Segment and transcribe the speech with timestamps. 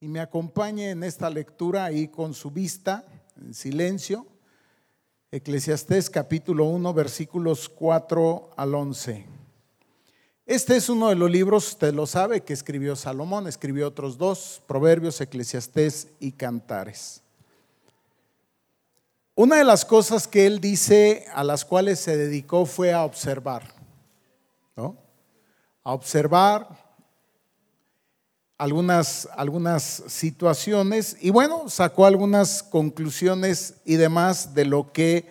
[0.00, 3.04] y me acompañe en esta lectura ahí con su vista,
[3.40, 4.26] en silencio.
[5.30, 9.26] Eclesiastés capítulo 1, versículos 4 al 11.
[10.46, 14.62] Este es uno de los libros, usted lo sabe, que escribió Salomón, escribió otros dos,
[14.66, 17.22] Proverbios, Eclesiastés y Cantares.
[19.34, 23.74] Una de las cosas que él dice a las cuales se dedicó fue a observar,
[24.74, 24.96] ¿no?
[25.84, 26.87] A observar,
[28.58, 35.26] algunas, algunas situaciones y bueno, sacó algunas conclusiones y demás de lo que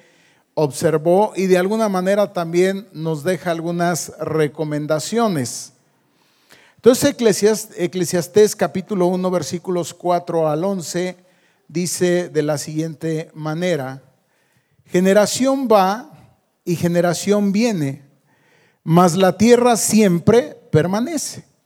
[0.53, 5.73] observó y de alguna manera también nos deja algunas recomendaciones.
[6.77, 7.15] Entonces
[7.75, 11.17] Eclesiastés, capítulo 1 versículos 4 al 11
[11.67, 14.01] dice de la siguiente manera,
[14.85, 16.11] generación va
[16.63, 18.03] y generación viene,
[18.85, 21.56] mas la tierra siempre permanece.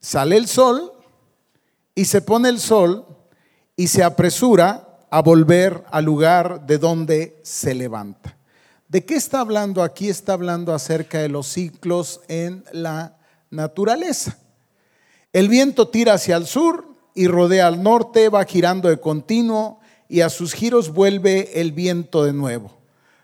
[0.00, 0.92] Sale el sol
[1.94, 3.06] y se pone el sol
[3.76, 8.36] y se apresura a volver al lugar de donde se levanta.
[8.88, 10.08] ¿De qué está hablando aquí?
[10.08, 13.18] Está hablando acerca de los ciclos en la
[13.50, 14.38] naturaleza.
[15.32, 20.20] El viento tira hacia el sur y rodea al norte, va girando de continuo y
[20.20, 22.78] a sus giros vuelve el viento de nuevo.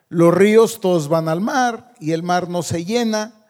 [0.08, 3.43] Los ríos todos van al mar y el mar no se llena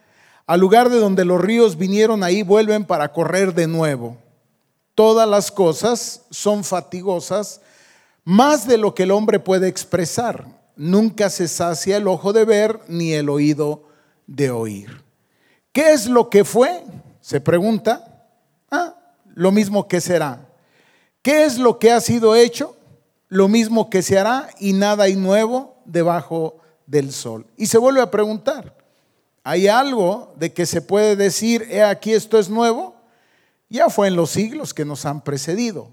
[0.46, 4.16] al lugar de donde los ríos vinieron, ahí vuelven para correr de nuevo.
[4.94, 7.60] Todas las cosas son fatigosas,
[8.24, 10.46] más de lo que el hombre puede expresar.
[10.76, 13.84] Nunca se sacia el ojo de ver ni el oído
[14.26, 15.02] de oír.
[15.72, 16.84] ¿Qué es lo que fue?
[17.20, 18.26] Se pregunta.
[18.70, 18.94] Ah,
[19.34, 20.48] lo mismo que será.
[21.22, 22.76] ¿Qué es lo que ha sido hecho?
[23.28, 27.46] Lo mismo que se hará y nada hay nuevo debajo del sol.
[27.56, 28.73] Y se vuelve a preguntar,
[29.44, 32.96] hay algo de que se puede decir, he aquí esto es nuevo,
[33.68, 35.92] ya fue en los siglos que nos han precedido.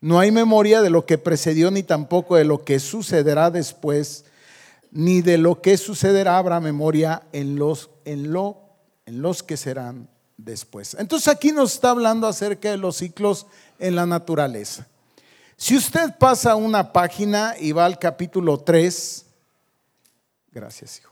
[0.00, 4.24] No hay memoria de lo que precedió ni tampoco de lo que sucederá después,
[4.92, 8.60] ni de lo que sucederá habrá memoria en los, en lo,
[9.06, 10.94] en los que serán después.
[11.00, 13.46] Entonces aquí nos está hablando acerca de los ciclos
[13.80, 14.86] en la naturaleza.
[15.56, 19.26] Si usted pasa una página y va al capítulo 3,
[20.52, 21.07] gracias hijo.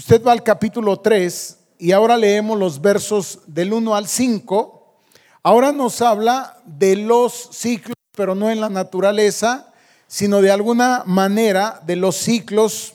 [0.00, 4.96] Usted va al capítulo 3 y ahora leemos los versos del 1 al 5.
[5.42, 9.74] Ahora nos habla de los ciclos, pero no en la naturaleza,
[10.06, 12.94] sino de alguna manera de los ciclos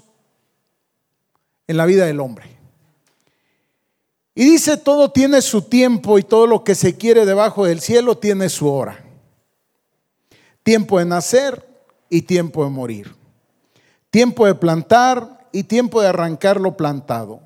[1.67, 2.57] en la vida del hombre.
[4.33, 8.17] Y dice, todo tiene su tiempo y todo lo que se quiere debajo del cielo
[8.17, 9.05] tiene su hora.
[10.63, 11.67] Tiempo de nacer
[12.09, 13.15] y tiempo de morir.
[14.09, 17.39] Tiempo de plantar y tiempo de arrancar lo plantado,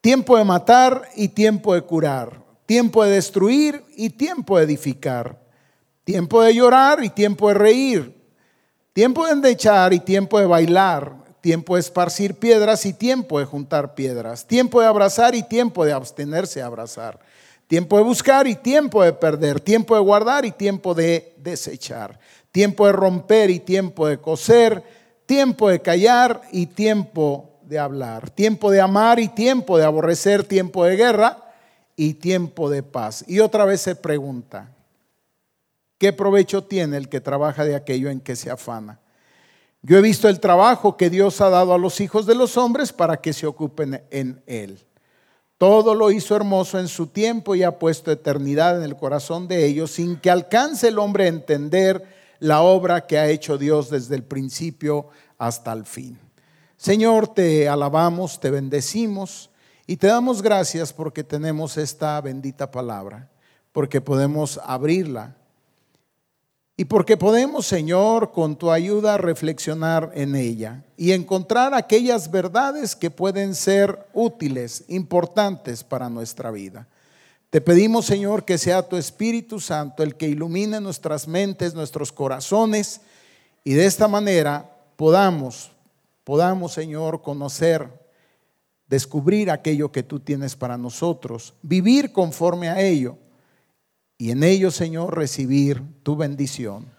[0.00, 5.38] tiempo de matar y tiempo de curar, tiempo de destruir y tiempo de edificar,
[6.02, 8.12] tiempo de llorar y tiempo de reír,
[8.92, 13.94] tiempo de endechar y tiempo de bailar, tiempo de esparcir piedras y tiempo de juntar
[13.94, 17.20] piedras, tiempo de abrazar y tiempo de abstenerse a abrazar,
[17.68, 22.18] tiempo de buscar y tiempo de perder, tiempo de guardar y tiempo de desechar,
[22.50, 24.82] tiempo de romper y tiempo de coser,
[25.26, 30.84] tiempo de callar y tiempo de hablar, tiempo de amar y tiempo de aborrecer, tiempo
[30.84, 31.38] de guerra
[31.96, 33.24] y tiempo de paz.
[33.26, 34.68] Y otra vez se pregunta,
[35.98, 39.00] ¿qué provecho tiene el que trabaja de aquello en que se afana?
[39.82, 42.92] Yo he visto el trabajo que Dios ha dado a los hijos de los hombres
[42.92, 44.82] para que se ocupen en él.
[45.58, 49.66] Todo lo hizo hermoso en su tiempo y ha puesto eternidad en el corazón de
[49.66, 52.13] ellos sin que alcance el hombre a entender
[52.44, 56.18] la obra que ha hecho Dios desde el principio hasta el fin.
[56.76, 59.48] Señor, te alabamos, te bendecimos
[59.86, 63.30] y te damos gracias porque tenemos esta bendita palabra,
[63.72, 65.34] porque podemos abrirla
[66.76, 73.10] y porque podemos, Señor, con tu ayuda reflexionar en ella y encontrar aquellas verdades que
[73.10, 76.88] pueden ser útiles, importantes para nuestra vida.
[77.54, 83.00] Te pedimos, Señor, que sea tu Espíritu Santo el que ilumine nuestras mentes, nuestros corazones,
[83.62, 85.70] y de esta manera podamos,
[86.24, 87.88] podamos, Señor, conocer,
[88.88, 93.18] descubrir aquello que tú tienes para nosotros, vivir conforme a ello,
[94.18, 96.90] y en ello, Señor, recibir tu bendición.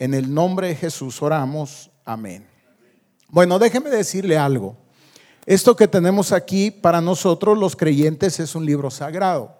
[0.00, 1.88] En el nombre de Jesús oramos.
[2.04, 2.44] Amén.
[3.28, 4.76] Bueno, déjeme decirle algo.
[5.46, 9.59] Esto que tenemos aquí para nosotros los creyentes es un libro sagrado.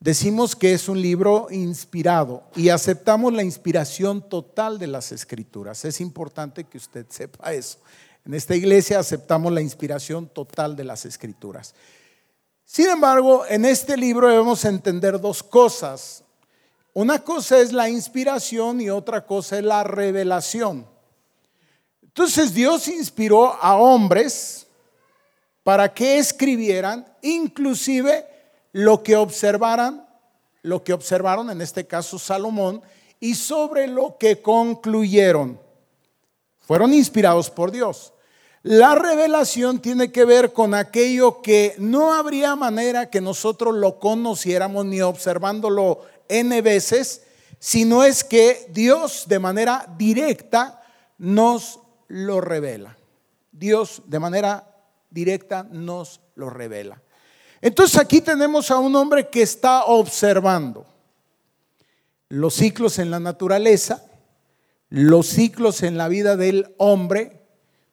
[0.00, 5.84] Decimos que es un libro inspirado y aceptamos la inspiración total de las escrituras.
[5.84, 7.78] Es importante que usted sepa eso.
[8.24, 11.74] En esta iglesia aceptamos la inspiración total de las escrituras.
[12.64, 16.22] Sin embargo, en este libro debemos entender dos cosas.
[16.92, 20.86] Una cosa es la inspiración y otra cosa es la revelación.
[22.02, 24.66] Entonces Dios inspiró a hombres
[25.64, 28.37] para que escribieran inclusive
[28.78, 30.06] lo que observaran,
[30.62, 32.80] lo que observaron en este caso Salomón
[33.18, 35.60] y sobre lo que concluyeron.
[36.60, 38.12] Fueron inspirados por Dios.
[38.62, 44.84] La revelación tiene que ver con aquello que no habría manera que nosotros lo conociéramos
[44.84, 47.22] ni observándolo N veces,
[47.58, 50.84] sino es que Dios de manera directa
[51.18, 52.96] nos lo revela.
[53.50, 54.72] Dios de manera
[55.10, 57.02] directa nos lo revela.
[57.60, 60.86] Entonces aquí tenemos a un hombre que está observando
[62.28, 64.04] los ciclos en la naturaleza,
[64.90, 67.42] los ciclos en la vida del hombre,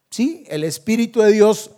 [0.10, 0.44] ¿sí?
[0.48, 1.72] El Espíritu de Dios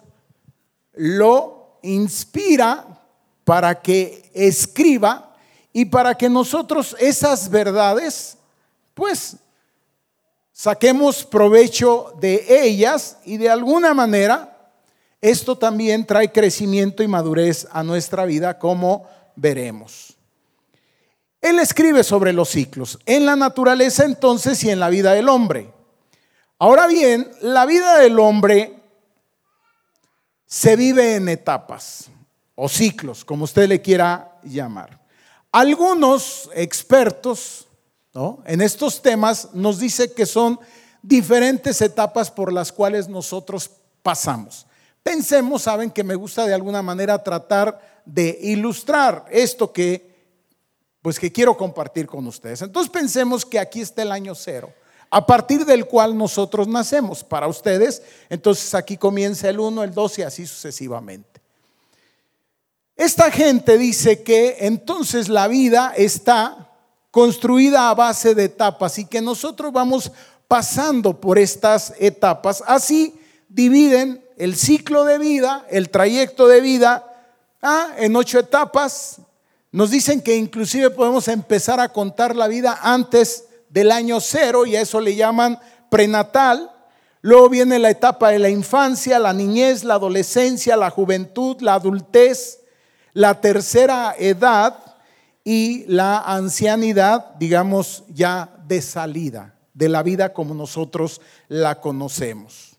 [0.94, 3.04] lo inspira
[3.44, 5.36] para que escriba
[5.72, 8.38] y para que nosotros esas verdades,
[8.94, 9.38] pues,
[10.52, 14.57] saquemos provecho de ellas y de alguna manera
[15.22, 20.16] esto también trae crecimiento y madurez a nuestra vida, como veremos.
[21.42, 25.74] Él escribe sobre los ciclos, en la naturaleza entonces y en la vida del hombre.
[26.60, 28.80] Ahora bien, la vida del hombre
[30.46, 32.10] se vive en etapas
[32.56, 35.00] o ciclos, como usted le quiera llamar.
[35.52, 37.68] Algunos expertos
[38.46, 40.60] en estos temas nos dicen que son
[41.02, 43.70] diferentes etapas por las cuales nosotros
[44.02, 44.67] pasamos.
[45.08, 50.14] Pensemos, saben que me gusta de alguna manera tratar de ilustrar esto que
[51.02, 52.62] pues que quiero compartir con ustedes.
[52.62, 54.70] Entonces pensemos que aquí está el año cero,
[55.10, 58.02] a partir del cual nosotros nacemos para ustedes.
[58.28, 61.40] Entonces aquí comienza el 1, el 2 y así sucesivamente.
[62.98, 66.70] Esta gente dice que entonces la vida está
[67.12, 70.12] construida a base de etapas y que nosotros vamos
[70.50, 72.62] pasando por estas etapas.
[72.68, 73.18] Así
[73.48, 77.06] dividen el ciclo de vida, el trayecto de vida,
[77.62, 79.18] ah, en ocho etapas.
[79.72, 84.76] Nos dicen que inclusive podemos empezar a contar la vida antes del año cero y
[84.76, 86.72] a eso le llaman prenatal.
[87.22, 92.62] Luego viene la etapa de la infancia, la niñez, la adolescencia, la juventud, la adultez,
[93.14, 94.78] la tercera edad
[95.44, 102.77] y la ancianidad, digamos, ya de salida de la vida como nosotros la conocemos.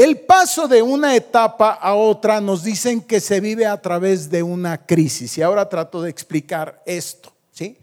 [0.00, 4.42] El paso de una etapa a otra nos dicen que se vive a través de
[4.42, 5.36] una crisis.
[5.36, 7.30] Y ahora trato de explicar esto.
[7.50, 7.76] ¿sí?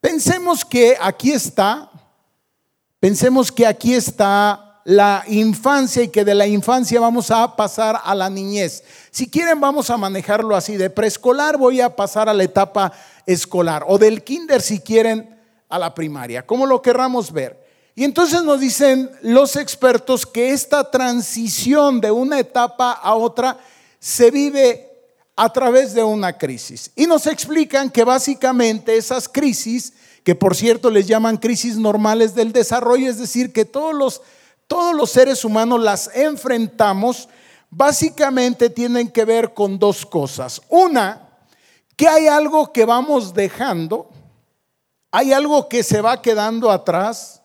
[0.00, 1.90] Pensemos que aquí está,
[3.00, 8.14] pensemos que aquí está la infancia y que de la infancia vamos a pasar a
[8.14, 8.84] la niñez.
[9.10, 12.92] Si quieren vamos a manejarlo así, de preescolar voy a pasar a la etapa
[13.26, 15.36] escolar o del kinder si quieren
[15.68, 17.59] a la primaria, como lo querramos ver.
[18.00, 23.58] Y entonces nos dicen los expertos que esta transición de una etapa a otra
[23.98, 24.90] se vive
[25.36, 26.92] a través de una crisis.
[26.96, 29.92] Y nos explican que básicamente esas crisis,
[30.24, 34.22] que por cierto les llaman crisis normales del desarrollo, es decir, que todos los,
[34.66, 37.28] todos los seres humanos las enfrentamos,
[37.68, 40.62] básicamente tienen que ver con dos cosas.
[40.70, 41.28] Una,
[41.96, 44.08] que hay algo que vamos dejando,
[45.10, 47.39] hay algo que se va quedando atrás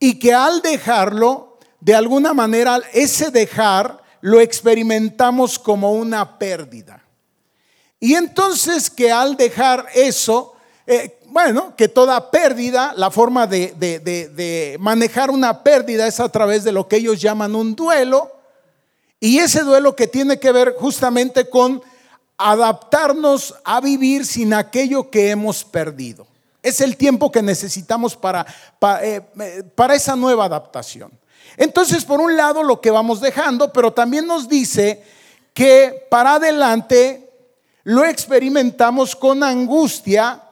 [0.00, 7.04] y que al dejarlo, de alguna manera, ese dejar lo experimentamos como una pérdida.
[8.00, 10.54] Y entonces que al dejar eso,
[10.86, 16.64] eh, bueno, que toda pérdida, la forma de, de manejar una pérdida es a través
[16.64, 18.32] de lo que ellos llaman un duelo,
[19.20, 21.82] y ese duelo que tiene que ver justamente con
[22.38, 26.26] adaptarnos a vivir sin aquello que hemos perdido.
[26.62, 28.46] Es el tiempo que necesitamos para,
[29.02, 29.22] eh,
[29.74, 31.10] para, esa nueva adaptación.
[31.56, 35.02] Entonces, por un lado, lo que vamos dejando, pero también nos dice
[35.54, 37.30] que para adelante
[37.84, 40.42] lo experimentamos con angustia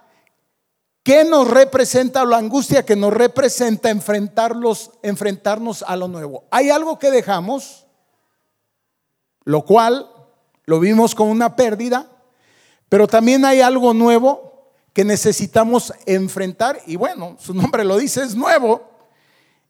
[1.03, 6.45] que nos representa, la angustia que nos representa enfrentarlos, enfrentarnos a lo nuevo.
[6.51, 7.87] Hay algo que dejamos,
[9.45, 10.11] lo cual
[10.67, 12.11] lo vimos como una pérdida,
[12.91, 14.48] pero también hay algo nuevo
[14.99, 18.83] que necesitamos enfrentar y bueno, su nombre lo dice, es nuevo.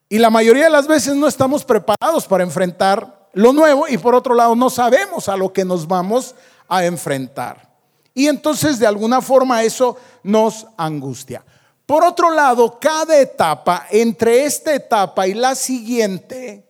[0.09, 4.15] Y la mayoría de las veces no estamos preparados para enfrentar lo nuevo y por
[4.15, 6.35] otro lado no sabemos a lo que nos vamos
[6.67, 7.69] a enfrentar.
[8.15, 11.45] Y entonces de alguna forma eso nos angustia.
[11.85, 16.67] Por otro lado, cada etapa, entre esta etapa y la siguiente,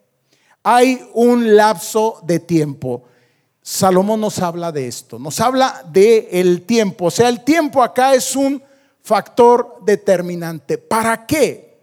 [0.65, 3.05] hay un lapso de tiempo.
[3.71, 7.05] Salomón nos habla de esto, nos habla de el tiempo.
[7.05, 8.63] O sea, el tiempo acá es un
[9.03, 10.79] factor determinante.
[10.79, 11.77] ¿Para qué?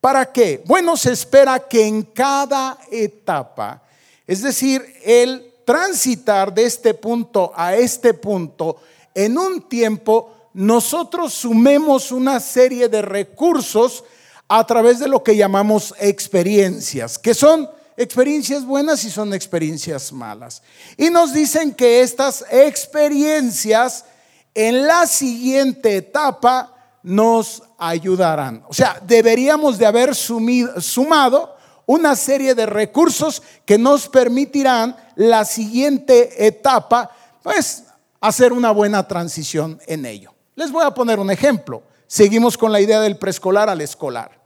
[0.00, 0.60] ¿Para qué?
[0.66, 3.80] Bueno, se espera que en cada etapa,
[4.26, 8.78] es decir, el transitar de este punto a este punto,
[9.14, 14.02] en un tiempo, nosotros sumemos una serie de recursos
[14.48, 20.62] a través de lo que llamamos experiencias, que son experiencias buenas y son experiencias malas.
[20.96, 24.06] Y nos dicen que estas experiencias
[24.54, 28.64] en la siguiente etapa nos ayudarán.
[28.68, 36.46] O sea, deberíamos de haber sumado una serie de recursos que nos permitirán la siguiente
[36.46, 37.10] etapa,
[37.42, 37.84] pues,
[38.18, 40.32] hacer una buena transición en ello.
[40.54, 41.82] Les voy a poner un ejemplo.
[42.06, 44.39] Seguimos con la idea del preescolar al escolar.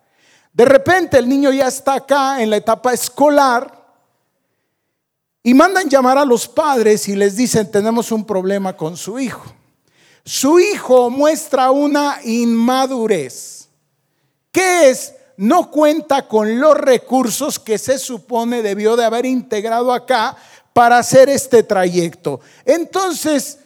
[0.54, 3.84] De repente el niño ya está acá en la etapa escolar
[5.42, 9.44] y mandan llamar a los padres y les dicen, tenemos un problema con su hijo.
[10.24, 13.68] Su hijo muestra una inmadurez.
[14.52, 15.14] ¿Qué es?
[15.36, 20.36] No cuenta con los recursos que se supone debió de haber integrado acá
[20.72, 22.40] para hacer este trayecto.
[22.64, 23.58] Entonces,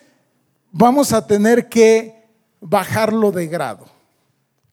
[0.72, 2.26] vamos a tener que
[2.60, 3.97] bajarlo de grado.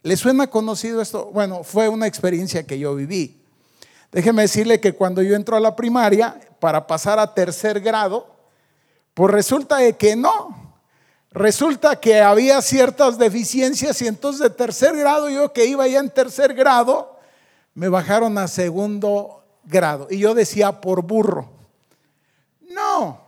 [0.06, 1.32] ¿Le suena conocido esto?
[1.34, 3.42] Bueno, fue una experiencia que yo viví.
[4.12, 8.28] Déjeme decirle que cuando yo entro a la primaria para pasar a tercer grado,
[9.16, 10.76] pues resulta de que no.
[11.32, 16.12] Resulta que había ciertas deficiencias y entonces de tercer grado, yo que iba ya en
[16.12, 17.18] tercer grado,
[17.74, 20.06] me bajaron a segundo grado.
[20.12, 21.50] Y yo decía por burro.
[22.70, 23.25] No,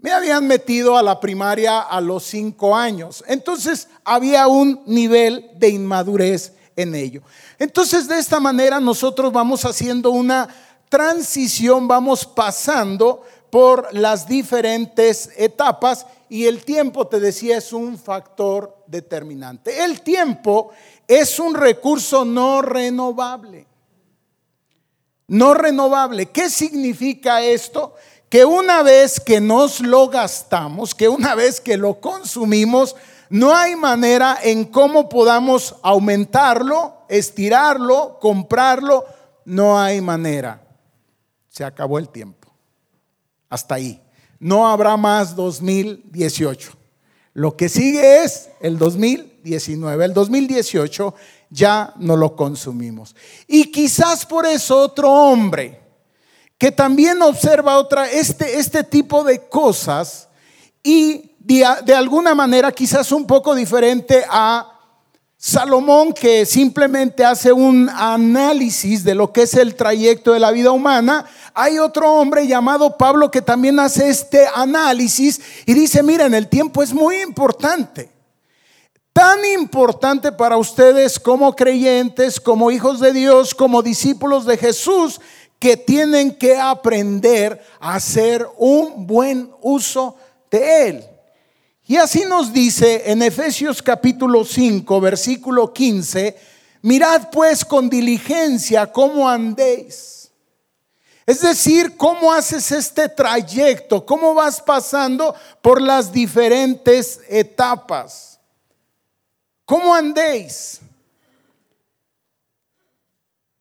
[0.00, 3.22] me habían metido a la primaria a los cinco años.
[3.26, 7.22] Entonces había un nivel de inmadurez en ello.
[7.58, 10.48] Entonces de esta manera nosotros vamos haciendo una
[10.88, 18.84] transición, vamos pasando por las diferentes etapas y el tiempo, te decía, es un factor
[18.86, 19.84] determinante.
[19.84, 20.70] El tiempo
[21.08, 23.66] es un recurso no renovable.
[25.26, 26.26] No renovable.
[26.26, 27.94] ¿Qué significa esto?
[28.30, 32.94] Que una vez que nos lo gastamos, que una vez que lo consumimos,
[33.28, 39.04] no hay manera en cómo podamos aumentarlo, estirarlo, comprarlo,
[39.44, 40.62] no hay manera.
[41.48, 42.48] Se acabó el tiempo.
[43.48, 44.00] Hasta ahí.
[44.38, 46.72] No habrá más 2018.
[47.34, 50.04] Lo que sigue es el 2019.
[50.04, 51.14] El 2018
[51.50, 53.16] ya no lo consumimos.
[53.48, 55.80] Y quizás por eso otro hombre
[56.60, 60.28] que también observa otra, este, este tipo de cosas
[60.82, 64.70] y de, de alguna manera quizás un poco diferente a
[65.38, 70.70] Salomón que simplemente hace un análisis de lo que es el trayecto de la vida
[70.70, 71.24] humana.
[71.54, 76.82] Hay otro hombre llamado Pablo que también hace este análisis y dice, miren, el tiempo
[76.82, 78.10] es muy importante.
[79.14, 85.22] Tan importante para ustedes como creyentes, como hijos de Dios, como discípulos de Jesús,
[85.60, 90.16] que tienen que aprender a hacer un buen uso
[90.50, 91.04] de él.
[91.86, 96.36] Y así nos dice en Efesios capítulo 5, versículo 15,
[96.82, 100.30] mirad pues con diligencia cómo andéis.
[101.26, 108.40] Es decir, cómo haces este trayecto, cómo vas pasando por las diferentes etapas.
[109.66, 110.80] ¿Cómo andéis?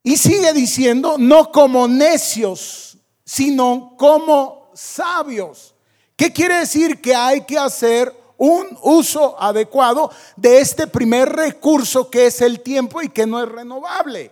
[0.09, 5.75] Y sigue diciendo, no como necios, sino como sabios.
[6.15, 6.99] ¿Qué quiere decir?
[6.99, 13.03] Que hay que hacer un uso adecuado de este primer recurso que es el tiempo
[13.03, 14.31] y que no es renovable.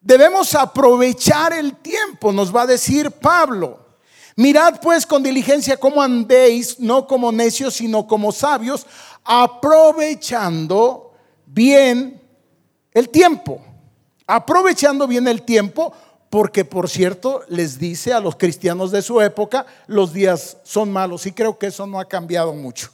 [0.00, 3.80] Debemos aprovechar el tiempo, nos va a decir Pablo.
[4.36, 8.86] Mirad pues con diligencia cómo andéis, no como necios, sino como sabios,
[9.24, 11.12] aprovechando
[11.44, 12.22] bien
[12.92, 13.65] el tiempo
[14.26, 15.92] aprovechando bien el tiempo,
[16.30, 21.26] porque por cierto les dice a los cristianos de su época, los días son malos
[21.26, 22.90] y creo que eso no ha cambiado mucho.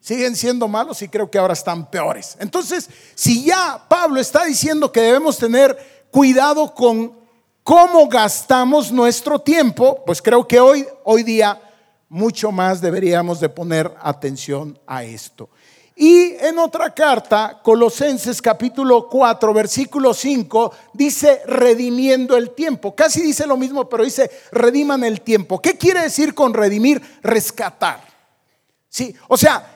[0.00, 2.36] Siguen siendo malos y creo que ahora están peores.
[2.38, 5.76] Entonces, si ya Pablo está diciendo que debemos tener
[6.12, 7.12] cuidado con
[7.64, 11.60] cómo gastamos nuestro tiempo, pues creo que hoy, hoy día
[12.08, 15.50] mucho más deberíamos de poner atención a esto.
[15.98, 22.94] Y en otra carta, Colosenses capítulo 4, versículo 5, dice redimiendo el tiempo.
[22.94, 25.58] Casi dice lo mismo, pero dice rediman el tiempo.
[25.58, 27.00] ¿Qué quiere decir con redimir?
[27.22, 28.04] Rescatar.
[28.90, 29.66] Sí, o sea,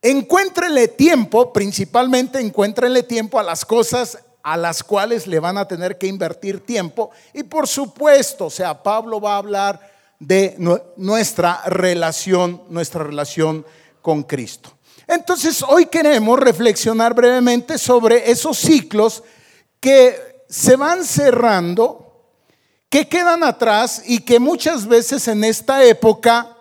[0.00, 5.98] encuéntrenle tiempo, principalmente encuéntrenle tiempo a las cosas a las cuales le van a tener
[5.98, 7.10] que invertir tiempo.
[7.34, 9.80] Y por supuesto, o sea, Pablo va a hablar
[10.20, 10.54] de
[10.96, 13.66] nuestra relación, nuestra relación
[14.00, 14.77] con Cristo.
[15.08, 19.24] Entonces, hoy queremos reflexionar brevemente sobre esos ciclos
[19.80, 22.26] que se van cerrando,
[22.90, 26.54] que quedan atrás y que muchas veces en esta época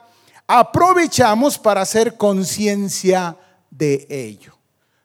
[0.48, 3.36] aprovechamos para hacer conciencia
[3.70, 4.54] de ello.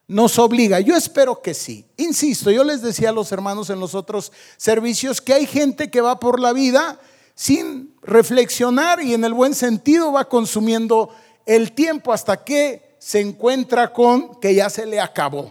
[0.06, 1.84] Nos obliga, yo espero que sí.
[1.96, 6.00] Insisto, yo les decía a los hermanos en los otros servicios que hay gente que
[6.00, 7.00] va por la vida
[7.34, 11.10] sin reflexionar y en el buen sentido va consumiendo
[11.44, 15.50] el tiempo hasta que se encuentra con que ya se le acabó.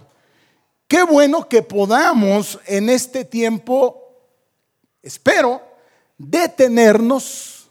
[0.87, 4.15] Qué bueno que podamos en este tiempo,
[5.01, 5.61] espero,
[6.17, 7.69] detenernos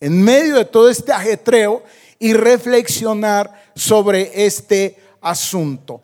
[0.00, 1.82] en medio de todo este ajetreo
[2.18, 6.00] y reflexionar sobre este asunto,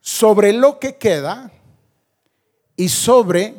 [0.00, 1.52] sobre lo que queda
[2.74, 3.54] y sobre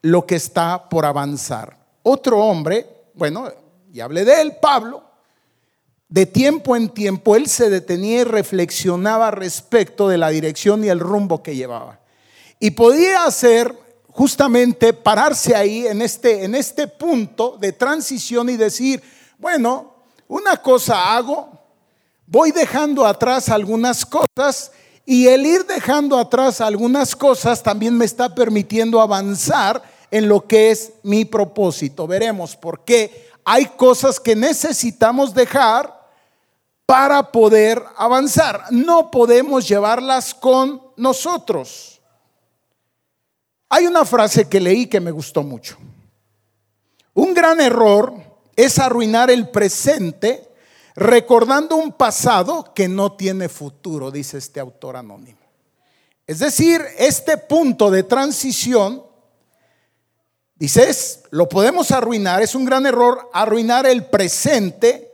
[0.00, 1.78] lo que está por avanzar.
[2.02, 3.48] Otro hombre, bueno,
[3.92, 5.11] y hablé de él, Pablo,
[6.12, 11.00] de tiempo en tiempo él se detenía y reflexionaba respecto de la dirección y el
[11.00, 12.00] rumbo que llevaba.
[12.60, 13.74] Y podía hacer
[14.08, 19.02] justamente pararse ahí en este, en este punto de transición y decir,
[19.38, 21.48] bueno, una cosa hago,
[22.26, 24.70] voy dejando atrás algunas cosas
[25.06, 30.72] y el ir dejando atrás algunas cosas también me está permitiendo avanzar en lo que
[30.72, 32.06] es mi propósito.
[32.06, 36.01] Veremos por qué hay cosas que necesitamos dejar
[36.92, 38.66] para poder avanzar.
[38.70, 42.02] No podemos llevarlas con nosotros.
[43.70, 45.78] Hay una frase que leí que me gustó mucho.
[47.14, 48.12] Un gran error
[48.54, 50.50] es arruinar el presente
[50.94, 55.38] recordando un pasado que no tiene futuro, dice este autor anónimo.
[56.26, 59.02] Es decir, este punto de transición,
[60.56, 65.11] dices, lo podemos arruinar, es un gran error arruinar el presente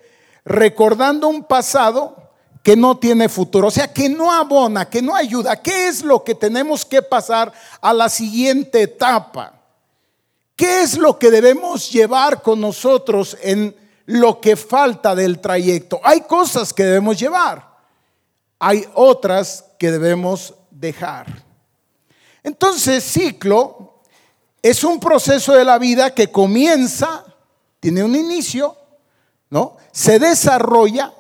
[0.49, 2.17] recordando un pasado
[2.63, 5.61] que no tiene futuro, o sea, que no abona, que no ayuda.
[5.63, 9.55] ¿Qué es lo que tenemos que pasar a la siguiente etapa?
[10.57, 16.01] ¿Qué es lo que debemos llevar con nosotros en lo que falta del trayecto?
[16.03, 17.69] Hay cosas que debemos llevar,
[18.59, 21.27] hay otras que debemos dejar.
[22.43, 24.01] Entonces, ciclo
[24.63, 27.25] es un proceso de la vida que comienza,
[27.81, 28.77] tiene un inicio,
[29.51, 29.77] ¿no?
[29.93, 31.13] Se desarrolla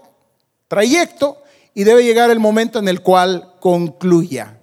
[0.68, 1.42] trayecto
[1.74, 4.58] y debe llegar el momento en el cual concluya.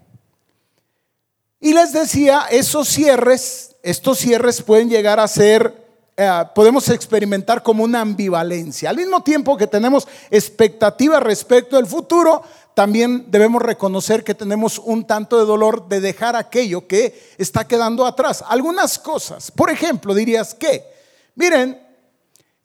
[1.59, 5.73] Y les decía, esos cierres, estos cierres pueden llegar a ser,
[6.17, 8.89] eh, podemos experimentar como una ambivalencia.
[8.89, 12.43] Al mismo tiempo que tenemos expectativa respecto al futuro,
[12.75, 18.05] también debemos reconocer que tenemos un tanto de dolor de dejar aquello que está quedando
[18.05, 18.43] atrás.
[18.47, 20.85] Algunas cosas, por ejemplo, dirías que,
[21.35, 21.84] miren,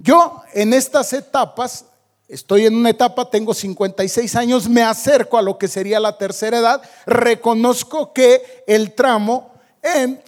[0.03, 1.85] yo en estas etapas,
[2.27, 6.59] estoy en una etapa, tengo 56 años, me acerco a lo que sería la tercera
[6.59, 10.23] edad, reconozco que el tramo, en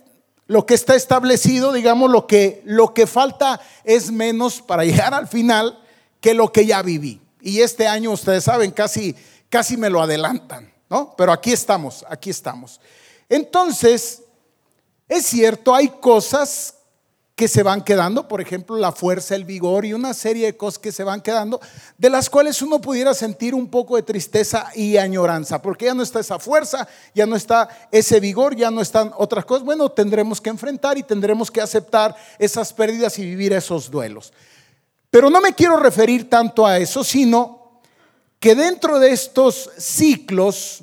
[0.46, 5.26] lo que está establecido, digamos, lo que, lo que falta es menos para llegar al
[5.26, 5.82] final
[6.20, 7.22] que lo que ya viví.
[7.40, 9.16] Y este año, ustedes saben, casi,
[9.48, 11.14] casi me lo adelantan, ¿no?
[11.16, 12.78] Pero aquí estamos, aquí estamos.
[13.26, 14.22] Entonces,
[15.08, 16.74] es cierto, hay cosas
[17.34, 20.78] que se van quedando, por ejemplo, la fuerza, el vigor y una serie de cosas
[20.78, 21.60] que se van quedando,
[21.96, 26.02] de las cuales uno pudiera sentir un poco de tristeza y añoranza, porque ya no
[26.02, 29.64] está esa fuerza, ya no está ese vigor, ya no están otras cosas.
[29.64, 34.32] Bueno, tendremos que enfrentar y tendremos que aceptar esas pérdidas y vivir esos duelos.
[35.10, 37.80] Pero no me quiero referir tanto a eso, sino
[38.38, 40.82] que dentro de estos ciclos,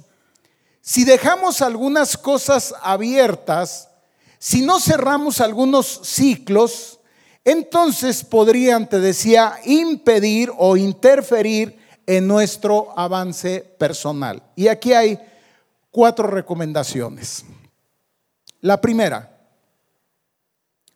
[0.82, 3.89] si dejamos algunas cosas abiertas,
[4.40, 7.00] si no cerramos algunos ciclos,
[7.44, 14.42] entonces podrían, te decía, impedir o interferir en nuestro avance personal.
[14.56, 15.20] Y aquí hay
[15.92, 17.44] cuatro recomendaciones.
[18.62, 19.38] La primera,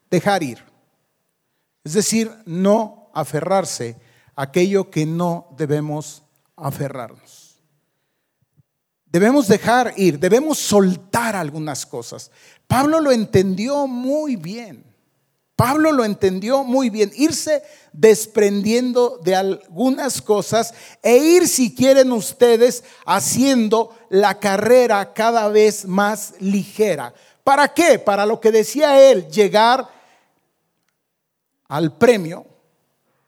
[0.10, 0.64] dejar ir.
[1.84, 3.98] Es decir, no aferrarse
[4.36, 6.24] a aquello que no debemos
[6.56, 7.43] aferrarnos.
[9.14, 12.32] Debemos dejar ir, debemos soltar algunas cosas.
[12.66, 14.84] Pablo lo entendió muy bien.
[15.56, 17.12] Pablo lo entendió muy bien.
[17.16, 20.74] Irse desprendiendo de algunas cosas
[21.04, 27.14] e ir, si quieren ustedes, haciendo la carrera cada vez más ligera.
[27.44, 28.00] ¿Para qué?
[28.00, 29.88] Para lo que decía él, llegar
[31.68, 32.48] al premio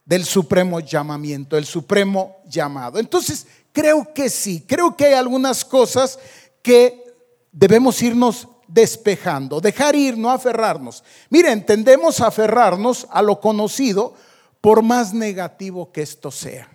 [0.03, 2.97] del supremo llamamiento, el supremo llamado.
[2.97, 3.45] Entonces,
[3.75, 6.17] Creo que sí, creo que hay algunas cosas
[6.61, 7.03] que
[7.51, 11.03] debemos irnos despejando, dejar ir, no aferrarnos.
[11.29, 14.13] Miren, tendemos a aferrarnos a lo conocido
[14.61, 16.69] por más negativo que esto sea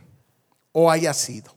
[0.73, 1.51] o haya sido.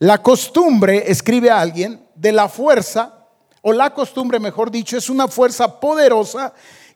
[0.00, 3.28] La costumbre, escribe alguien, de la fuerza,
[3.62, 6.52] o la costumbre, mejor dicho, es una fuerza poderosa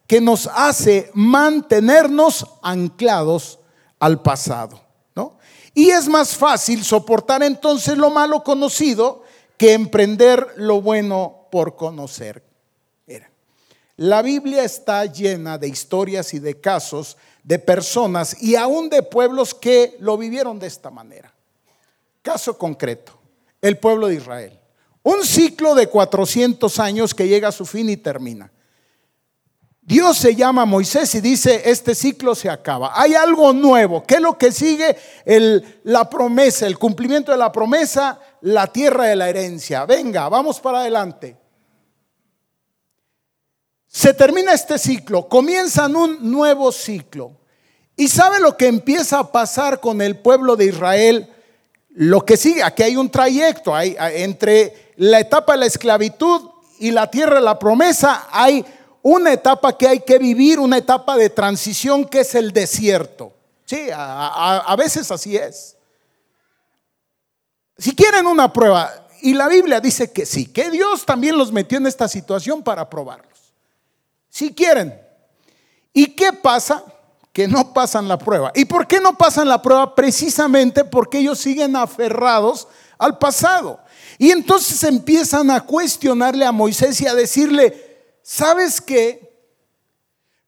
[0.09, 3.61] que nos hace mantenernos anclados
[4.01, 4.81] al pasado.
[5.75, 9.23] Y es más fácil soportar entonces lo malo conocido
[9.57, 12.43] que emprender lo bueno por conocer.
[13.97, 19.55] la Biblia está llena de historias y de casos de personas y aún de pueblos
[19.55, 21.33] que lo vivieron de esta manera.
[22.23, 23.13] Caso concreto,
[23.61, 24.59] el pueblo de Israel.
[25.03, 28.51] Un ciclo de 400 años que llega a su fin y termina.
[29.85, 32.93] Dios se llama Moisés y dice, este ciclo se acaba.
[32.95, 34.05] Hay algo nuevo.
[34.05, 34.97] ¿Qué es lo que sigue?
[35.85, 39.85] la promesa, el cumplimiento de la promesa, la tierra de la herencia.
[39.85, 41.37] Venga, vamos para adelante.
[43.89, 47.33] Se termina este ciclo, comienzan un nuevo ciclo.
[47.97, 51.29] ¿Y sabe lo que empieza a pasar con el pueblo de Israel?
[51.91, 56.91] Lo que sigue, aquí hay un trayecto, hay, entre la etapa de la esclavitud y
[56.91, 58.65] la tierra de la promesa, hay
[59.03, 63.33] una etapa que hay que vivir, una etapa de transición que es el desierto.
[63.65, 65.77] Sí, a, veces así es.
[67.77, 68.91] Si quieren una prueba,
[69.23, 72.89] y la Biblia dice que sí, que Dios también los metió en esta situación para
[72.89, 73.55] probarlos.
[74.29, 75.01] Si quieren.
[75.93, 76.85] ¿Y qué pasa?
[77.33, 78.53] Que no pasan la prueba.
[78.55, 79.95] ¿Y por qué no pasan la prueba?
[79.95, 83.81] Precisamente porque ellos siguen aferrados al pasado.
[84.19, 87.92] Y entonces empiezan a cuestionarle a Moisés y a decirle,
[88.23, 89.33] ¿sabes qué?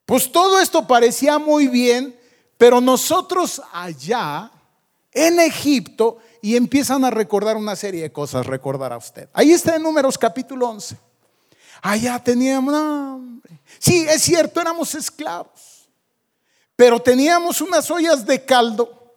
[0.06, 2.18] Pues todo esto parecía muy bien,
[2.58, 4.50] pero nosotros allá,
[5.12, 9.28] en Egipto, y empiezan a recordar una serie de cosas, recordará usted.
[9.32, 10.98] Ahí está en Números capítulo 11.
[11.80, 13.60] Allá teníamos, nombre.
[13.78, 15.88] sí, es cierto, éramos esclavos,
[16.76, 19.14] pero teníamos unas ollas de caldo.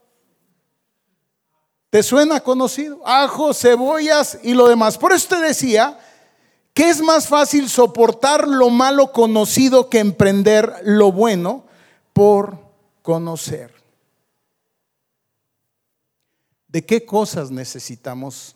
[1.89, 3.01] ¿Te suena conocido?
[3.05, 4.97] Ajo, cebollas y lo demás.
[4.97, 5.97] Por eso te decía
[6.77, 11.65] ¿Qué es más fácil soportar lo malo conocido que emprender lo bueno
[12.13, 12.59] por
[13.01, 13.73] conocer?
[16.67, 18.55] ¿De qué cosas necesitamos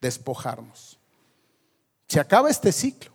[0.00, 1.00] despojarnos?
[2.06, 3.10] Se acaba este ciclo.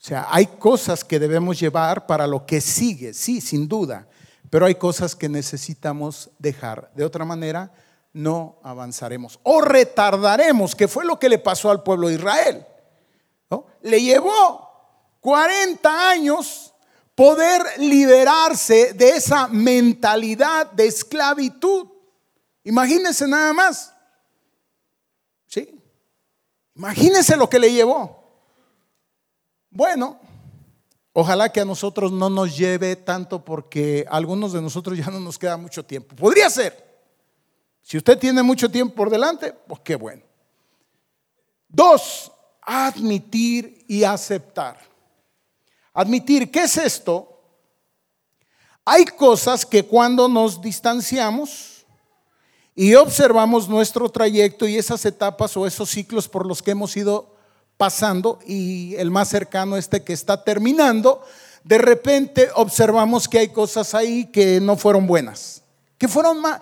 [0.00, 4.08] O sea, hay cosas que debemos llevar para lo que sigue, sí, sin duda,
[4.48, 6.88] pero hay cosas que necesitamos dejar.
[6.94, 7.72] De otra manera,
[8.16, 12.66] no avanzaremos o retardaremos, que fue lo que le pasó al pueblo de Israel.
[13.82, 14.68] Le llevó
[15.20, 16.72] 40 años
[17.14, 21.88] poder liberarse de esa mentalidad de esclavitud.
[22.64, 23.94] Imagínense nada más.
[25.46, 25.78] ¿Sí?
[26.74, 28.24] Imagínense lo que le llevó.
[29.70, 30.18] Bueno,
[31.12, 35.20] ojalá que a nosotros no nos lleve tanto porque a algunos de nosotros ya no
[35.20, 36.16] nos queda mucho tiempo.
[36.16, 36.85] Podría ser.
[37.86, 40.20] Si usted tiene mucho tiempo por delante, pues qué bueno.
[41.68, 44.76] Dos, admitir y aceptar.
[45.94, 47.40] Admitir, ¿qué es esto?
[48.84, 51.86] Hay cosas que cuando nos distanciamos
[52.74, 57.36] y observamos nuestro trayecto y esas etapas o esos ciclos por los que hemos ido
[57.76, 61.22] pasando y el más cercano este que está terminando,
[61.62, 65.62] de repente observamos que hay cosas ahí que no fueron buenas,
[65.98, 66.60] que fueron más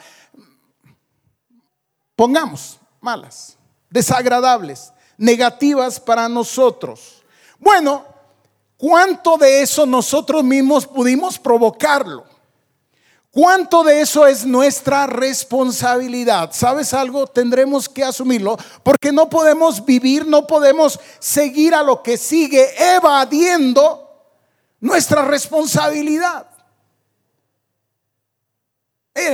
[2.16, 3.56] pongamos, malas,
[3.90, 7.22] desagradables, negativas para nosotros.
[7.58, 8.04] Bueno,
[8.76, 12.24] ¿cuánto de eso nosotros mismos pudimos provocarlo?
[13.30, 16.50] ¿Cuánto de eso es nuestra responsabilidad?
[16.52, 17.26] ¿Sabes algo?
[17.26, 24.08] Tendremos que asumirlo porque no podemos vivir, no podemos seguir a lo que sigue evadiendo
[24.78, 26.46] nuestra responsabilidad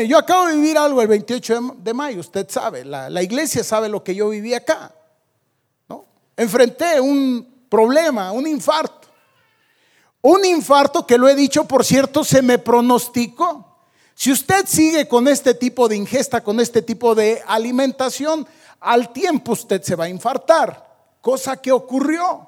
[0.07, 4.05] yo acabo de vivir algo el 28 de mayo, usted sabe, la, iglesia sabe lo
[4.05, 4.95] que yo viví acá.
[5.89, 6.05] ¿no?
[6.37, 9.09] Enfrenté un problema, un infarto.
[10.23, 13.71] Un infarto que lo he dicho, por cierto, se me pronosticó.
[14.15, 18.47] Si usted sigue con este tipo de ingesta, con este tipo de alimentación,
[18.81, 22.47] al tiempo usted se va a infartar, cosa que ocurrió.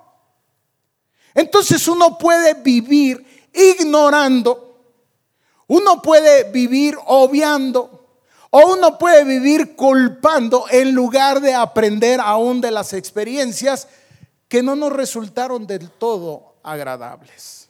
[1.34, 4.71] Entonces uno puede vivir ignorando
[5.72, 8.06] uno puede vivir obviando
[8.50, 13.88] o uno puede vivir culpando en lugar de aprender aún de las experiencias
[14.48, 17.61] que no nos resultaron del todo agradables.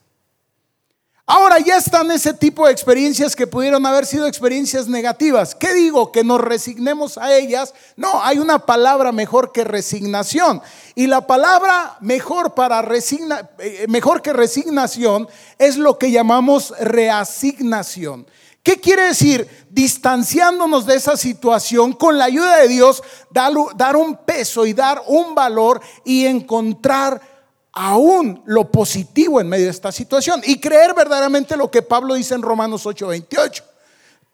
[1.35, 5.55] Ahora ya están ese tipo de experiencias que pudieron haber sido experiencias negativas.
[5.55, 6.13] ¿Qué digo?
[6.13, 7.73] Que nos resignemos a ellas.
[7.97, 10.61] No, hay una palabra mejor que resignación.
[10.95, 18.27] Y la palabra mejor para resigna, eh, mejor que resignación es lo que llamamos reasignación.
[18.63, 19.49] ¿Qué quiere decir?
[19.71, 25.03] Distanciándonos de esa situación con la ayuda de Dios, dar, dar un peso y dar
[25.07, 27.32] un valor y encontrar
[27.73, 32.35] aún lo positivo en medio de esta situación y creer verdaderamente lo que Pablo dice
[32.35, 33.65] en Romanos 8:28.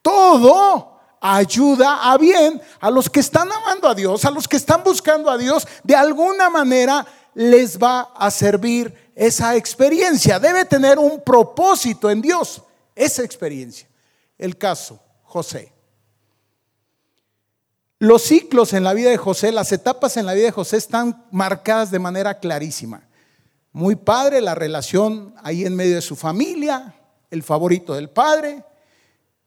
[0.02, 4.82] Todo ayuda a bien a los que están amando a Dios, a los que están
[4.82, 10.38] buscando a Dios, de alguna manera les va a servir esa experiencia.
[10.38, 12.62] Debe tener un propósito en Dios,
[12.94, 13.88] esa experiencia.
[14.36, 15.72] El caso, José.
[18.00, 21.24] Los ciclos en la vida de José, las etapas en la vida de José están
[21.32, 23.07] marcadas de manera clarísima.
[23.78, 26.96] Muy padre la relación ahí en medio de su familia,
[27.30, 28.64] el favorito del padre.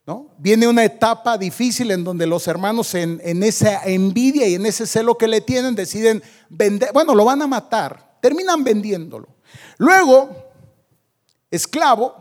[0.06, 0.30] ¿no?
[0.38, 4.88] Viene una etapa difícil en donde los hermanos en, en esa envidia y en ese
[4.88, 9.28] celo que le tienen deciden vender, bueno, lo van a matar, terminan vendiéndolo.
[9.78, 10.30] Luego,
[11.50, 12.16] esclavo,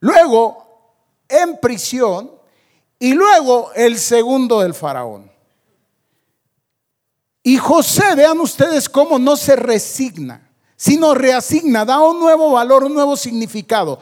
[0.00, 0.66] luego
[1.28, 2.32] en prisión
[2.98, 5.30] y luego el segundo del faraón.
[7.44, 10.49] Y José, vean ustedes cómo no se resigna,
[10.80, 13.98] sino reasigna, da un nuevo valor, un nuevo significado.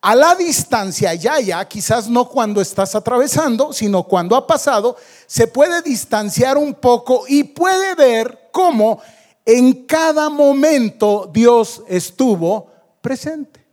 [0.00, 4.96] A la distancia, ya, ya, quizás no cuando estás atravesando, sino cuando ha pasado,
[5.28, 9.00] se puede distanciar un poco y puede ver cómo
[9.44, 13.64] en cada momento Dios estuvo presente.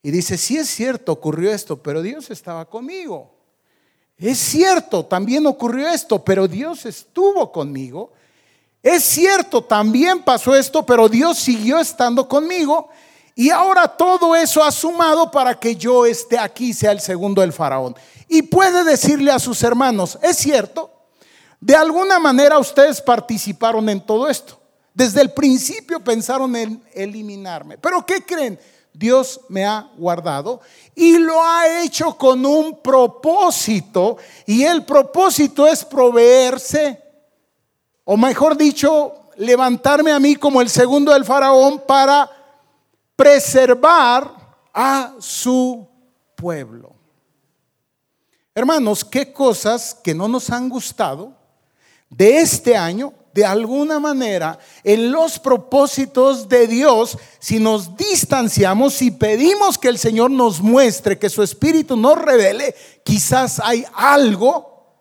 [0.00, 3.34] Y dice, sí es cierto, ocurrió esto, pero Dios estaba conmigo.
[4.16, 8.12] Es cierto, también ocurrió esto, pero Dios estuvo conmigo.
[8.82, 12.88] Es cierto, también pasó esto, pero Dios siguió estando conmigo.
[13.34, 17.52] Y ahora todo eso ha sumado para que yo esté aquí, sea el segundo del
[17.52, 17.94] faraón.
[18.28, 20.90] Y puede decirle a sus hermanos, es cierto,
[21.60, 24.60] de alguna manera ustedes participaron en todo esto.
[24.92, 27.78] Desde el principio pensaron en eliminarme.
[27.78, 28.58] Pero ¿qué creen?
[28.92, 30.60] Dios me ha guardado
[30.94, 37.00] y lo ha hecho con un propósito y el propósito es proveerse,
[38.10, 42.30] o mejor dicho, levantarme a mí como el segundo del faraón para
[43.14, 44.32] preservar
[44.72, 45.86] a su
[46.34, 46.94] pueblo.
[48.54, 51.34] Hermanos, qué cosas que no nos han gustado
[52.08, 59.10] de este año de alguna manera en los propósitos de Dios si nos distanciamos y
[59.10, 64.96] pedimos que el Señor nos muestre, que su Espíritu nos revele, quizás hay algo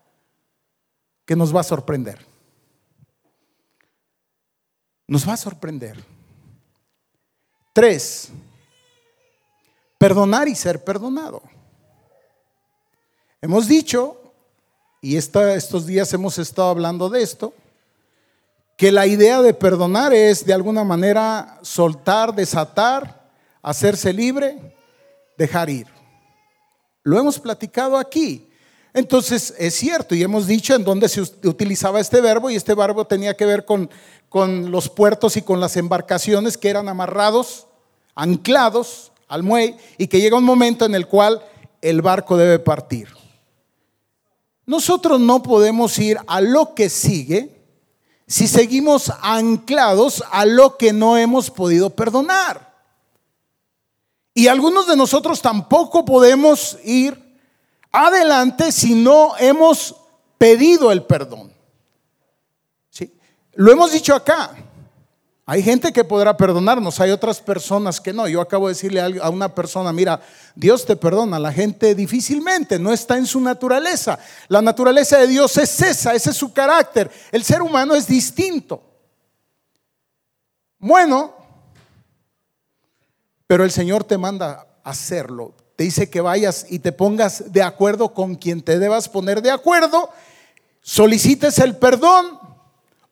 [1.25, 2.26] que nos va a sorprender.
[5.07, 5.97] Nos va a sorprender.
[7.73, 8.29] Tres,
[9.97, 11.41] perdonar y ser perdonado.
[13.41, 14.33] Hemos dicho,
[15.01, 17.53] y estos días hemos estado hablando de esto,
[18.75, 24.75] que la idea de perdonar es de alguna manera soltar, desatar, hacerse libre,
[25.37, 25.87] dejar ir.
[27.03, 28.43] Lo hemos platicado aquí.
[28.93, 33.05] Entonces es cierto y hemos dicho en dónde se utilizaba este verbo y este verbo
[33.05, 33.89] tenía que ver con,
[34.29, 37.67] con los puertos y con las embarcaciones que eran amarrados,
[38.15, 41.43] anclados al muelle y que llega un momento en el cual
[41.81, 43.09] el barco debe partir.
[44.65, 47.57] Nosotros no podemos ir a lo que sigue
[48.27, 52.75] si seguimos anclados a lo que no hemos podido perdonar.
[54.33, 57.39] Y algunos de nosotros tampoco podemos ir
[57.91, 59.95] adelante si no hemos
[60.37, 61.56] pedido el perdón.
[63.57, 64.51] Lo hemos dicho acá.
[65.47, 68.27] Hay gente que podrá perdonarnos, hay otras personas que no.
[68.27, 70.21] Yo acabo de decirle a una persona, mira,
[70.53, 74.19] Dios te perdona, la gente difícilmente, no está en su naturaleza.
[74.47, 77.09] La naturaleza de Dios es esa, ese es su carácter.
[77.31, 78.83] El ser humano es distinto.
[80.77, 81.33] Bueno,
[83.47, 85.55] pero el Señor te manda hacerlo.
[85.75, 89.49] Te dice que vayas y te pongas de acuerdo con quien te debas poner de
[89.49, 90.11] acuerdo,
[90.81, 92.46] solicites el perdón,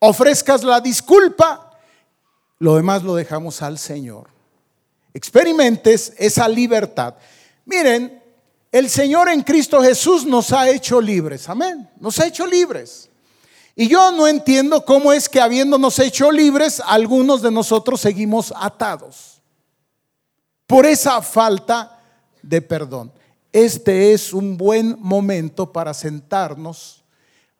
[0.07, 1.65] ofrezcas la disculpa
[2.59, 4.29] lo demás lo dejamos al Señor.
[5.13, 7.15] Experimentes esa libertad.
[7.65, 8.21] Miren,
[8.71, 11.47] el Señor en Cristo Jesús nos ha hecho libres.
[11.49, 11.89] Amén.
[11.99, 13.09] Nos ha hecho libres.
[13.75, 19.41] Y yo no entiendo cómo es que habiéndonos hecho libres, algunos de nosotros seguimos atados
[20.65, 22.01] por esa falta
[22.41, 23.11] de perdón.
[23.51, 27.04] Este es un buen momento para sentarnos,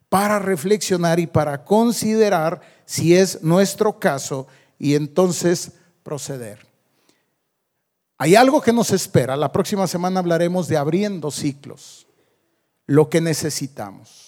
[0.10, 5.72] para reflexionar y para considerar si es nuestro caso y entonces
[6.04, 6.65] proceder.
[8.18, 9.36] Hay algo que nos espera.
[9.36, 12.08] La próxima semana hablaremos de abriendo ciclos,
[12.86, 14.26] lo que necesitamos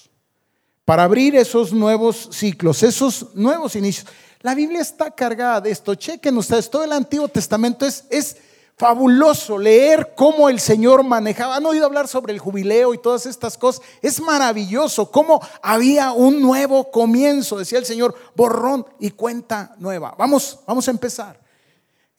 [0.87, 4.07] para abrir esos nuevos ciclos, esos nuevos inicios.
[4.39, 5.93] La Biblia está cargada de esto.
[5.95, 8.37] Chequen ustedes, todo el Antiguo Testamento es, es
[8.77, 11.55] fabuloso leer cómo el Señor manejaba.
[11.55, 13.81] Han oído hablar sobre el jubileo y todas estas cosas.
[14.03, 20.13] Es maravilloso cómo había un nuevo comienzo, decía el Señor, borrón y cuenta nueva.
[20.17, 21.39] Vamos, vamos a empezar.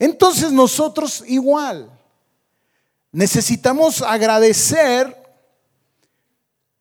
[0.00, 1.90] Entonces nosotros igual
[3.12, 5.16] necesitamos agradecer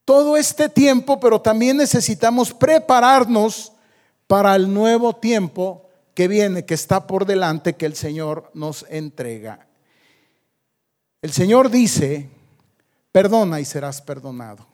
[0.04, 3.72] todo este tiempo, pero también necesitamos prepararnos
[4.26, 9.67] para el nuevo tiempo que viene, que está por delante, que el Señor nos entrega.
[11.20, 12.30] El Señor dice,
[13.10, 14.66] perdona y serás perdonado.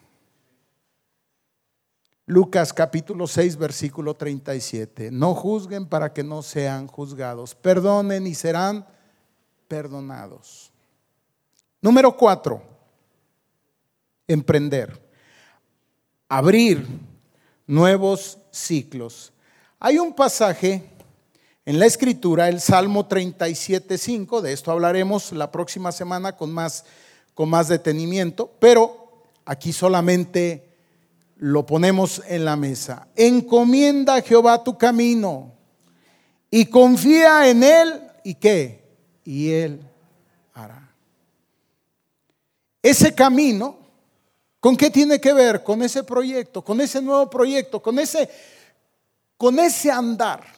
[2.26, 5.10] Lucas capítulo 6, versículo 37.
[5.10, 7.54] No juzguen para que no sean juzgados.
[7.54, 8.86] Perdonen y serán
[9.68, 10.70] perdonados.
[11.80, 12.62] Número 4.
[14.26, 15.02] Emprender.
[16.28, 16.86] Abrir
[17.66, 19.32] nuevos ciclos.
[19.78, 20.93] Hay un pasaje
[21.66, 26.84] en la escritura, el Salmo 37.5, de esto hablaremos la próxima semana con más,
[27.32, 30.76] con más detenimiento, pero aquí solamente
[31.38, 33.08] lo ponemos en la mesa.
[33.16, 35.52] Encomienda a Jehová tu camino
[36.50, 38.84] y confía en Él y qué?
[39.24, 39.80] Y Él
[40.52, 40.92] hará.
[42.82, 43.78] Ese camino,
[44.60, 45.64] ¿con qué tiene que ver?
[45.64, 48.28] Con ese proyecto, con ese nuevo proyecto, con ese,
[49.38, 50.53] con ese andar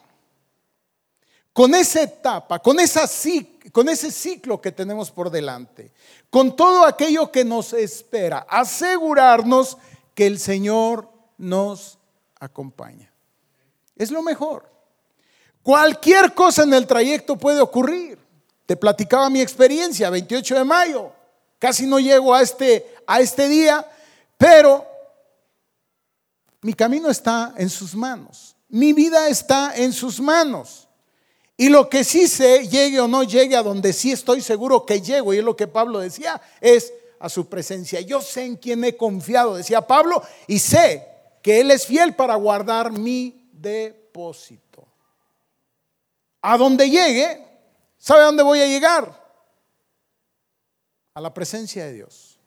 [1.56, 5.90] con esa etapa, con, ese ciclo que tenemos por delante,
[6.28, 9.78] con todo aquello que nos espera, asegurarnos
[10.14, 11.98] que el Señor nos
[12.38, 13.10] acompaña.
[13.96, 14.70] Es lo mejor.
[15.62, 18.18] Cualquier cosa en el trayecto puede ocurrir.
[18.66, 21.10] Te platicaba mi experiencia, 28 de mayo.
[21.58, 23.90] Casi no llego a este, a este día,
[24.36, 24.86] pero
[26.60, 28.54] mi camino está en sus manos.
[28.68, 30.85] Mi vida está en sus manos.
[31.56, 35.00] Y lo que sí sé, llegue o no llegue a donde sí estoy seguro que
[35.00, 38.00] llego, y es lo que Pablo decía, es a su presencia.
[38.02, 41.06] Yo sé en quién he confiado, decía Pablo, y sé
[41.42, 44.86] que Él es fiel para guardar mi depósito.
[46.42, 47.44] A donde llegue,
[47.96, 49.24] ¿sabe a dónde voy a llegar?
[51.14, 52.38] A la presencia de Dios.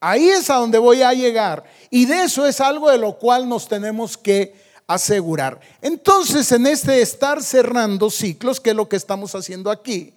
[0.00, 1.64] Ahí es a donde voy a llegar.
[1.90, 5.60] Y de eso es algo de lo cual nos tenemos que asegurar.
[5.80, 10.14] Entonces, en este estar cerrando ciclos, que es lo que estamos haciendo aquí,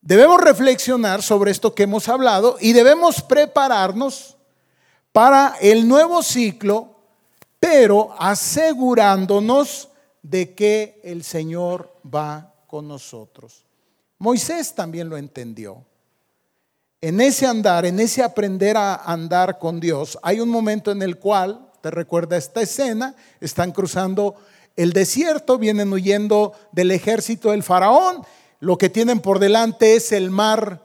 [0.00, 4.36] debemos reflexionar sobre esto que hemos hablado y debemos prepararnos
[5.12, 6.96] para el nuevo ciclo,
[7.58, 9.88] pero asegurándonos
[10.22, 13.64] de que el Señor va con nosotros.
[14.18, 15.84] Moisés también lo entendió.
[17.00, 21.18] En ese andar, en ese aprender a andar con Dios, hay un momento en el
[21.18, 23.14] cual ¿Te recuerda esta escena?
[23.40, 24.36] Están cruzando
[24.76, 28.24] el desierto, vienen huyendo del ejército del faraón,
[28.60, 30.82] lo que tienen por delante es el mar,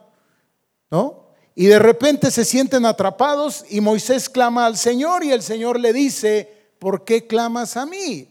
[0.90, 1.26] ¿no?
[1.54, 5.92] Y de repente se sienten atrapados y Moisés clama al Señor y el Señor le
[5.92, 8.28] dice, ¿por qué clamas a mí?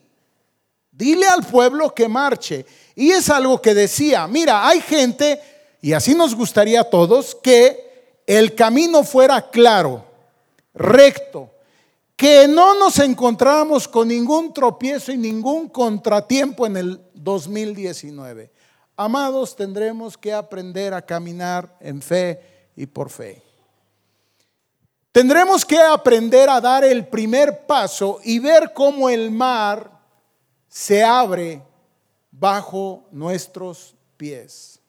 [0.92, 2.66] Dile al pueblo que marche.
[2.96, 5.42] Y es algo que decía, mira, hay gente,
[5.82, 10.06] y así nos gustaría a todos, que el camino fuera claro,
[10.74, 11.50] recto,
[12.16, 18.52] que no nos encontramos con ningún tropiezo y ningún contratiempo en el 2019.
[18.96, 23.42] Amados, tendremos que aprender a caminar en fe y por fe.
[25.12, 29.92] Tendremos que aprender a dar el primer paso y ver cómo el mar
[30.68, 31.62] se abre
[32.32, 34.80] bajo nuestros pies.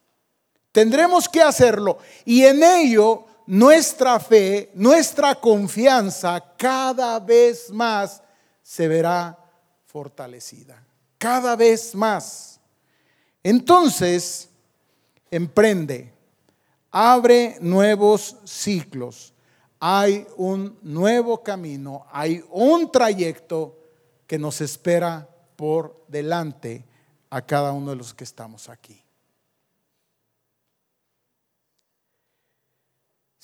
[0.73, 8.23] Tendremos que hacerlo y en ello nuestra fe, nuestra confianza cada vez más
[8.63, 9.39] se verá
[9.87, 10.85] fortalecida.
[11.19, 12.61] Cada vez más.
[13.43, 14.49] Entonces,
[15.31, 16.13] emprende,
[16.91, 19.33] abre nuevos ciclos.
[19.79, 23.79] Hay un nuevo camino, hay un trayecto
[24.27, 26.85] que nos espera por delante
[27.31, 29.06] a cada uno de los que estamos aquí.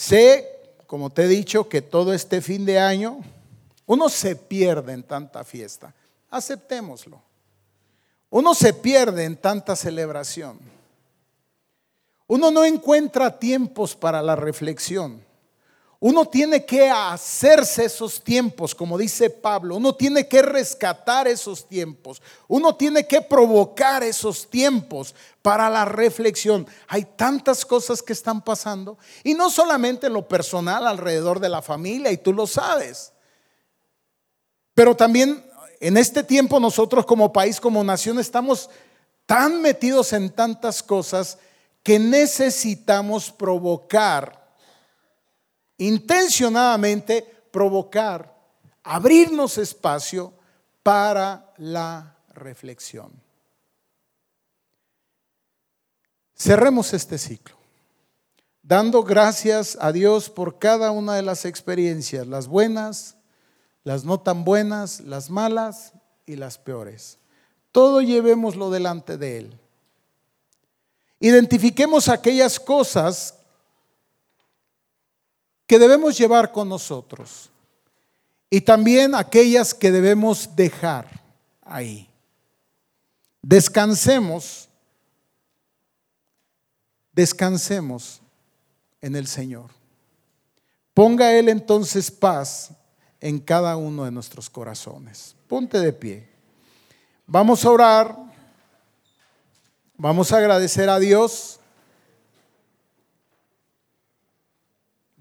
[0.03, 3.21] Sé, como te he dicho, que todo este fin de año
[3.87, 5.95] uno se pierde en tanta fiesta.
[6.29, 7.23] Aceptémoslo.
[8.29, 10.59] Uno se pierde en tanta celebración.
[12.27, 15.25] Uno no encuentra tiempos para la reflexión.
[16.05, 19.77] Uno tiene que hacerse esos tiempos, como dice Pablo.
[19.77, 22.21] Uno tiene que rescatar esos tiempos.
[22.49, 26.67] Uno tiene que provocar esos tiempos para la reflexión.
[26.89, 28.99] Hay tantas cosas que están pasando.
[29.23, 33.13] Y no solamente en lo personal alrededor de la familia, y tú lo sabes.
[34.75, 35.49] Pero también
[35.79, 38.71] en este tiempo nosotros como país, como nación, estamos
[39.25, 41.39] tan metidos en tantas cosas
[41.85, 44.42] que necesitamos provocar
[45.83, 48.35] intencionadamente provocar,
[48.83, 50.33] abrirnos espacio
[50.83, 53.13] para la reflexión.
[56.37, 57.57] Cerremos este ciclo,
[58.63, 63.17] dando gracias a Dios por cada una de las experiencias, las buenas,
[63.85, 65.93] las no tan buenas, las malas
[66.27, 67.19] y las peores.
[67.71, 69.59] Todo llevémoslo delante de Él.
[71.21, 73.39] Identifiquemos aquellas cosas
[75.67, 77.51] que debemos llevar con nosotros
[78.51, 81.09] y también aquellas que debemos dejar
[81.63, 82.09] ahí.
[83.41, 84.69] Descansemos,
[87.13, 88.21] descansemos
[89.01, 89.71] en el Señor.
[90.95, 92.71] Ponga Él entonces paz
[93.21, 95.35] en cada uno de nuestros corazones.
[95.49, 96.29] Ponte de pie.
[97.27, 98.17] Vamos a orar.
[99.97, 101.61] Vamos a agradecer a Dios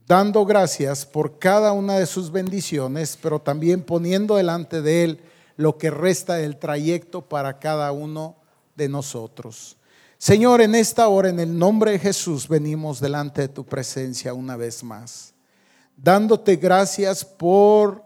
[0.07, 5.21] dando gracias por cada una de sus bendiciones, pero también poniendo delante de Él
[5.57, 8.35] lo que resta del trayecto para cada uno
[8.75, 9.77] de nosotros.
[10.17, 14.55] Señor, en esta hora, en el nombre de Jesús, venimos delante de tu presencia una
[14.55, 15.33] vez más,
[15.97, 18.03] dándote gracias por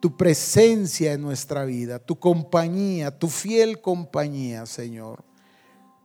[0.00, 5.24] tu presencia en nuestra vida, tu compañía, tu fiel compañía, Señor.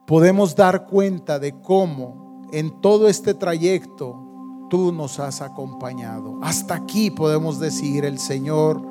[0.08, 4.23] Podemos dar cuenta de cómo en todo este trayecto
[4.74, 6.40] tú nos has acompañado.
[6.42, 8.82] Hasta aquí podemos decir, el Señor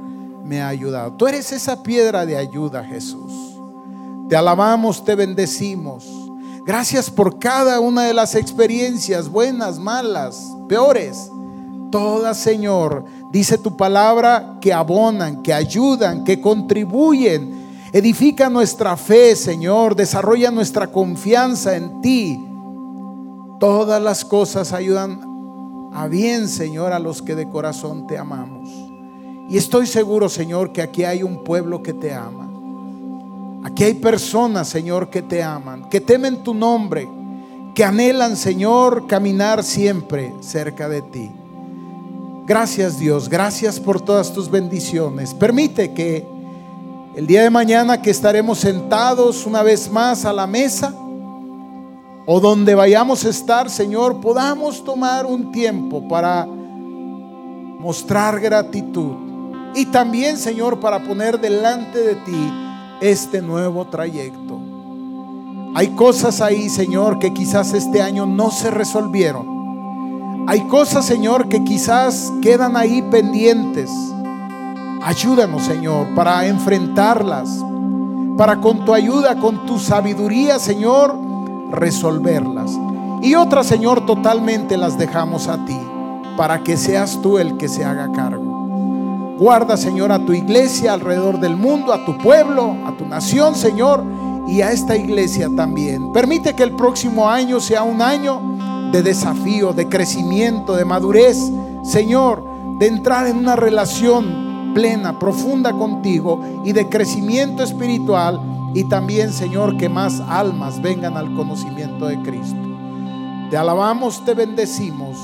[0.45, 1.15] me ha ayudado.
[1.15, 3.33] Tú eres esa piedra de ayuda, Jesús.
[4.29, 6.07] Te alabamos, te bendecimos.
[6.65, 11.29] Gracias por cada una de las experiencias, buenas, malas, peores.
[11.91, 17.91] Todas, Señor, dice tu palabra, que abonan, que ayudan, que contribuyen.
[17.93, 19.97] Edifica nuestra fe, Señor.
[19.97, 22.39] Desarrolla nuestra confianza en ti.
[23.59, 25.32] Todas las cosas ayudan
[25.95, 28.71] a bien, Señor, a los que de corazón te amamos.
[29.49, 32.49] Y estoy seguro, Señor, que aquí hay un pueblo que te ama.
[33.65, 37.09] Aquí hay personas, Señor, que te aman, que temen tu nombre,
[37.75, 41.31] que anhelan, Señor, caminar siempre cerca de ti.
[42.45, 45.33] Gracias Dios, gracias por todas tus bendiciones.
[45.33, 46.27] Permite que
[47.15, 50.93] el día de mañana que estaremos sentados una vez más a la mesa,
[52.25, 59.13] o donde vayamos a estar, Señor, podamos tomar un tiempo para mostrar gratitud.
[59.75, 62.53] Y también, Señor, para poner delante de ti
[63.01, 64.61] este nuevo trayecto.
[65.75, 70.45] Hay cosas ahí, Señor, que quizás este año no se resolvieron.
[70.47, 73.91] Hay cosas, Señor, que quizás quedan ahí pendientes.
[75.03, 77.49] Ayúdanos, Señor, para enfrentarlas.
[78.37, 81.32] Para con tu ayuda, con tu sabiduría, Señor,
[81.73, 82.79] resolverlas.
[83.23, 85.79] Y otras, Señor, totalmente las dejamos a ti,
[86.37, 88.53] para que seas tú el que se haga cargo.
[89.39, 94.05] Guarda, Señor, a tu iglesia alrededor del mundo, a tu pueblo, a tu nación, Señor,
[94.47, 96.13] y a esta iglesia también.
[96.13, 98.41] Permite que el próximo año sea un año
[98.93, 101.51] de desafío, de crecimiento, de madurez,
[101.83, 102.45] Señor,
[102.79, 108.41] de entrar en una relación plena, profunda contigo y de crecimiento espiritual
[108.75, 112.57] y también, Señor, que más almas vengan al conocimiento de Cristo.
[113.51, 115.19] Te alabamos, te bendecimos.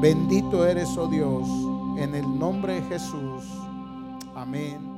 [0.00, 1.48] Bendito eres, oh Dios,
[1.96, 3.44] en el nombre de Jesús.
[4.34, 4.95] Amén.